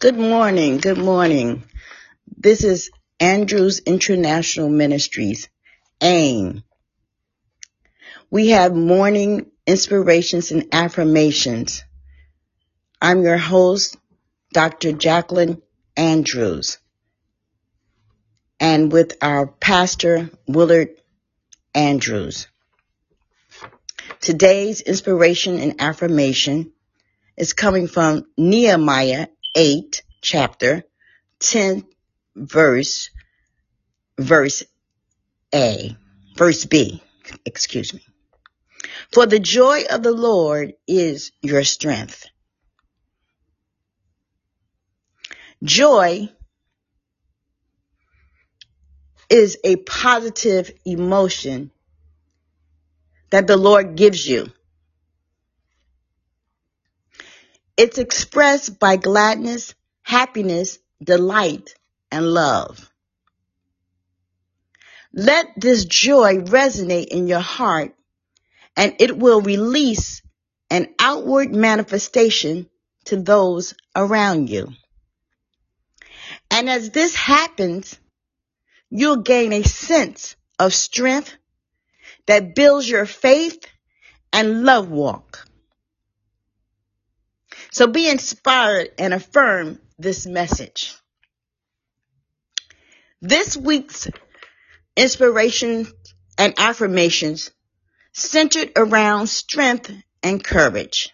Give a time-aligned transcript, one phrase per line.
[0.00, 0.78] Good morning.
[0.78, 1.62] Good morning.
[2.36, 2.90] This is
[3.20, 5.48] Andrews International Ministries,
[6.00, 6.64] AIM.
[8.28, 11.84] We have morning inspirations and affirmations.
[13.00, 13.96] I'm your host,
[14.52, 14.92] Dr.
[14.92, 15.62] Jacqueline
[15.96, 16.78] Andrews,
[18.58, 20.90] and with our pastor, Willard
[21.72, 22.48] Andrews.
[24.20, 26.72] Today's inspiration and affirmation
[27.36, 30.84] is coming from Nehemiah 8, chapter
[31.40, 31.84] 10,
[32.34, 33.10] verse,
[34.18, 34.64] verse
[35.54, 35.96] A,
[36.34, 37.02] verse B,
[37.44, 38.00] excuse me.
[39.12, 42.26] For the joy of the Lord is your strength.
[45.62, 46.30] Joy
[49.28, 51.70] is a positive emotion
[53.30, 54.52] that the Lord gives you.
[57.76, 61.74] It's expressed by gladness, happiness, delight,
[62.10, 62.90] and love.
[65.12, 67.94] Let this joy resonate in your heart
[68.76, 70.22] and it will release
[70.70, 72.68] an outward manifestation
[73.06, 74.72] to those around you.
[76.50, 77.98] And as this happens,
[78.90, 81.34] you'll gain a sense of strength
[82.26, 83.66] that builds your faith
[84.32, 85.46] and love walk.
[87.70, 90.94] So be inspired and affirm this message.
[93.20, 94.08] This week's
[94.96, 95.86] inspiration
[96.38, 97.50] and affirmations
[98.12, 101.10] centered around strength and courage.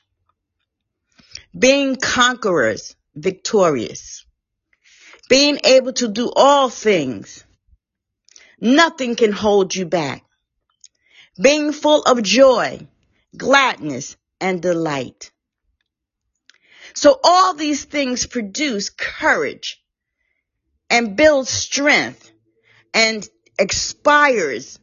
[1.57, 4.25] Being conquerors, victorious.
[5.29, 7.45] Being able to do all things.
[8.61, 10.25] Nothing can hold you back.
[11.41, 12.86] Being full of joy,
[13.37, 15.31] gladness, and delight.
[16.94, 19.82] So all these things produce courage
[20.91, 22.31] and build strength
[22.92, 23.26] and
[23.59, 24.78] expires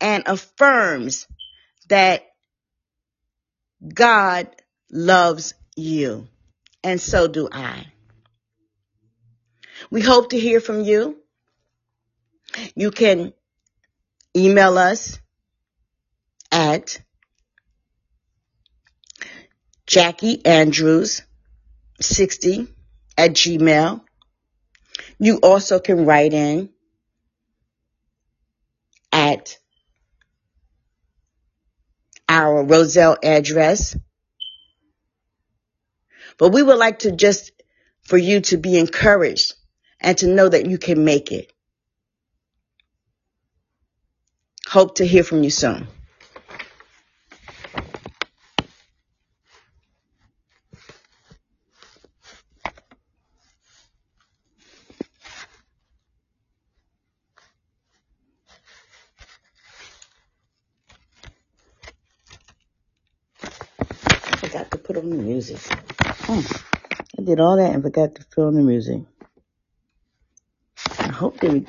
[0.00, 1.26] and affirms
[1.88, 2.24] that
[3.92, 4.48] God
[4.90, 6.28] loves you.
[6.84, 7.86] And so do I.
[9.90, 11.18] We hope to hear from you.
[12.74, 13.32] You can
[14.36, 15.18] email us
[16.50, 17.00] at
[19.86, 21.22] Jackie Andrews
[22.00, 22.68] 60
[23.16, 24.02] at Gmail.
[25.18, 26.70] You also can write in
[29.12, 29.56] at
[32.28, 33.96] our Roselle address.
[36.38, 37.52] But we would like to just
[38.04, 39.54] for you to be encouraged
[40.00, 41.52] and to know that you can make it.
[44.68, 45.86] Hope to hear from you soon.
[64.36, 65.58] I forgot to put on the music.
[65.60, 66.40] Hmm.
[67.18, 69.02] I did all that and forgot to put on the music.
[70.98, 71.66] I hope they